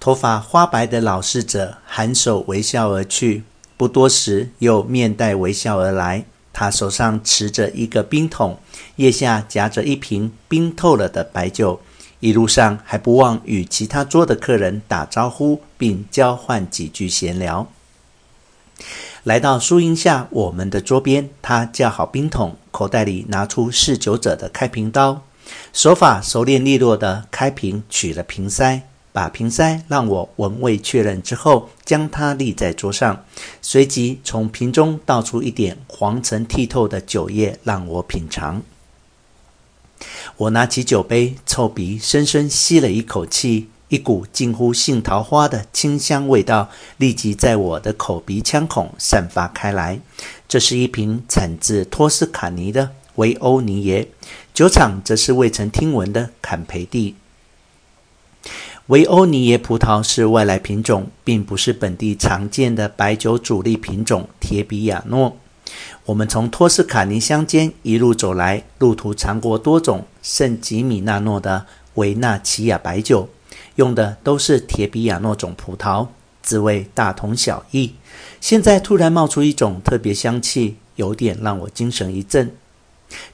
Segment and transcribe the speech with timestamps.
[0.00, 3.44] 头发花白的老侍者頷首微笑而去，
[3.76, 6.24] 不多时又面带微笑而来。
[6.54, 8.58] 他手上持着一个冰桶，
[8.96, 11.82] 腋下夹着一瓶冰透了的白酒，
[12.20, 17.68] 一路上还不忘与其他桌的客人打招呼，并交换几句闲聊。
[19.24, 25.22] 来到树荫下，我们的桌边，他架好冰桶，口袋里拿出侍酒者的开瓶刀，
[25.74, 28.80] 手法熟练利落地开瓶，取了瓶塞。
[29.12, 33.24] 把瓶塞让我闻味确认之后，将它立在桌上，
[33.60, 38.62] 随即从瓶中倒出一点黄澄剔透的酒液让我品尝。
[40.36, 50.00] 我拿起酒杯，凑鼻深深吸了一口气，一股近乎杏桃花的清香味道立即在我的口鼻腔孔散发开来。
[50.48, 54.08] 这是一瓶产自托斯卡尼的维欧尼耶，
[54.54, 57.16] 酒厂则是未曾听闻的坎培蒂。
[58.90, 65.36] 维欧尼耶葡萄是外来品种，并不是本地常见的白酒主力品种铁比亚诺。
[66.06, 73.28] 我们从托斯卡尼乡间一路走来，路途尝过多种圣吉米纳诺的维纳奇亚白酒，
[73.76, 76.08] 用的都是铁比亚诺种葡萄，
[76.42, 77.94] 滋味大同小异。
[78.40, 82.52] 现在突然冒出一种特别香气，有点让我精神一振。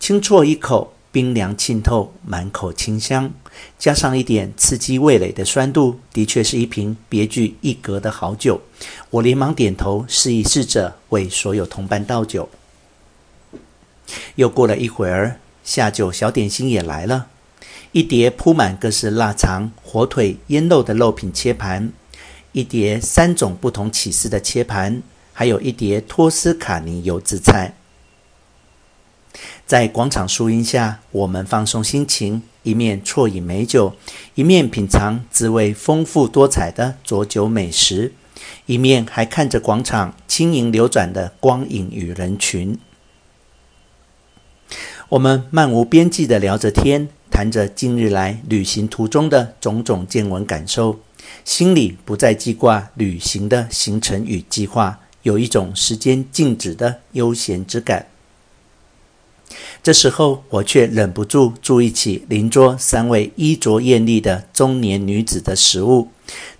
[0.00, 0.93] 轻啜一口。
[1.14, 3.30] 冰凉沁透，满口清香，
[3.78, 8.60] 加上一点刺激味蕾的酸度，的确是一瓶别具一格的好酒。
[9.10, 12.48] 我连忙点头，示意侍者为所有同伴倒酒。
[14.34, 17.28] 又过了一会儿，下酒小点心也来了，
[17.92, 21.92] 一碟铺满各式腊肠、火腿、腌肉的肉品切盘，
[22.50, 25.00] 一碟三种不同起司的切盘，
[25.32, 27.72] 还有一碟托斯卡尼油渍菜。
[29.66, 33.94] 在广场树荫下，我们放松心情，一面啜饮美酒，
[34.34, 38.12] 一面品尝滋味丰富多彩的佐酒美食，
[38.66, 42.78] 一面还看着广场轻盈流转的光影与人群。
[45.08, 51.00] 我们漫无边际地聊着天，谈着近日来旅行途中的种种见闻感受，
[51.42, 58.08] 心里不再记挂旅行的行程与计划，有一种时间静止的悠闲之感。
[59.82, 66.08] 这时候，我却忍不住注意起邻桌三位衣着艳丽的中年女子的食物。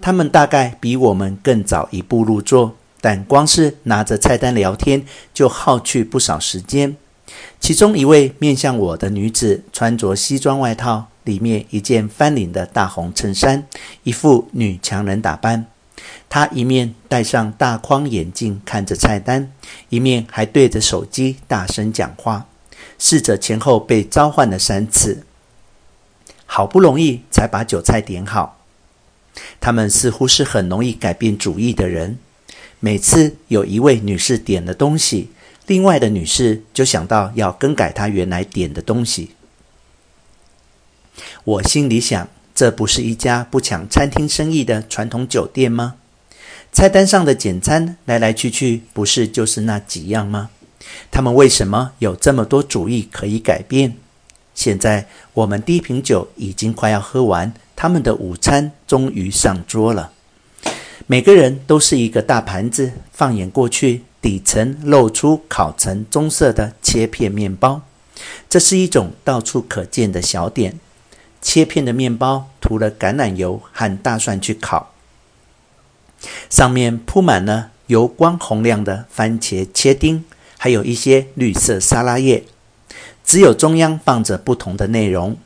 [0.00, 6.96] 她们大概比我们更早一步入座，但光是拿着菜单聊天就耗去不少时间。
[7.60, 13.66] 其中一位面向我的女子，穿着西装外套，里面一件翻领的大红衬衫，
[14.02, 15.66] 一副女强人打扮。
[16.28, 19.52] 她一面戴上大框眼镜看着菜单，
[19.88, 22.46] 一面还对着手机大声讲话。
[22.98, 25.24] 侍者前后被召唤了三次，
[26.46, 28.58] 好不容易才把酒菜点好。
[29.60, 32.18] 他们似乎是很容易改变主意的人。
[32.80, 35.30] 每次有一位女士点了东西，
[35.66, 39.30] 另外的女士就想到要更改她原来点的东西。
[41.44, 45.94] 我心里想，这不是一家不抢餐厅生意的传统酒店吗？
[46.72, 50.50] 菜单上的简餐来来去去，不是就是那几样吗？
[51.10, 53.96] 他们为什么有这么多主意可以改变？
[54.54, 60.12] 现在我们第一瓶酒已经快要喝完，他们的午餐终于上桌了。
[61.06, 67.82] 每个人都是一个大盘子，放眼过去，底层露出烤成棕色的切片面包。
[68.48, 70.78] 这是一种到处可见的小点。
[71.40, 74.92] 切片的面包涂了橄榄油和大蒜去烤，
[76.48, 80.24] 上面铺满了油光红亮的番茄切丁。
[80.62, 82.44] 还有一些绿色沙拉叶，
[83.24, 85.36] 只有中央放着不同的内容。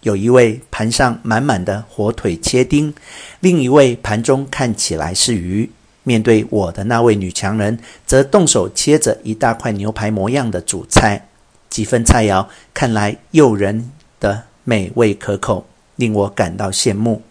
[0.00, 2.92] 有一位盘上满满的火腿切丁，
[3.38, 5.70] 另一位盘中看起来是鱼。
[6.02, 11.28] 面对我的那位女强人，则动手切着一大块牛排模样的主菜。
[11.70, 15.64] 几份菜肴看来诱人的美味可口，
[15.94, 17.22] 令我感到羡慕。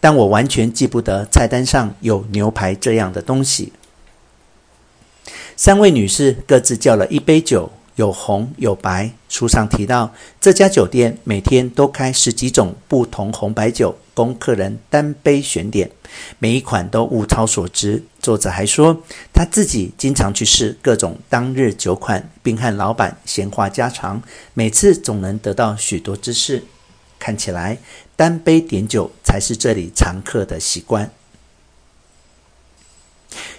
[0.00, 3.74] 但我完全记不得菜单上有牛排这样的东西。
[5.58, 9.10] 三位女士各自叫了一杯酒，有红有白。
[9.28, 15.90] 书上提到，这家酒店每天都开十几种不同红白酒，供客人单杯选点，
[16.38, 18.04] 每一款都物超所值。
[18.20, 19.02] 作者还说，
[19.34, 24.22] 他自己经常去试各种当日酒款，并和老板闲话家常，
[24.54, 26.62] 每次总能得到许多知识。
[27.18, 27.78] 看起来，
[28.14, 31.10] 单杯点酒才是这里常客的习惯。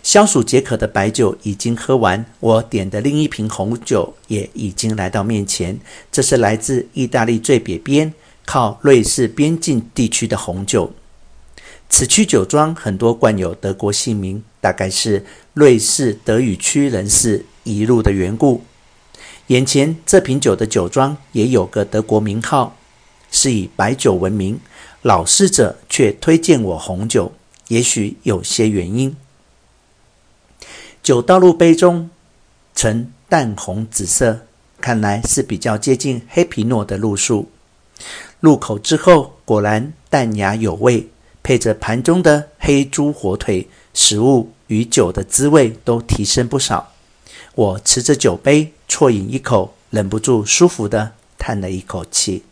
[0.01, 5.79] 消暑解渴的白酒已经喝完，我点的另一瓶红酒也已经来到面前。
[6.11, 8.13] 这是来自意大利最北边、
[8.45, 10.91] 靠瑞士边境地区的红酒。
[11.89, 18.63] 此区酒庄很多冠有德国姓名，大概是瑞士德语区人士移入的缘故。
[19.47, 22.77] 眼前这瓶酒的酒庄也有个德国名号，
[23.31, 24.59] 是以白酒闻名。
[25.01, 27.31] 老侍者却推荐我红酒，
[27.69, 29.15] 也许有些原因。
[31.09, 32.11] 酒倒入杯中，
[32.75, 34.41] 呈淡红紫色，
[34.79, 37.50] 看来是比较接近黑皮诺的路数。
[38.39, 41.07] 入口之后，果然淡雅有味，
[41.41, 46.91] 配着盘中的黑猪火腿，食物与酒的滋味都提升不少。
[47.56, 52.44] 我持着酒杯啜饮一口，忍不住舒服地叹了一口气。